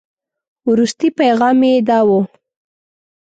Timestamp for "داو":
1.87-2.19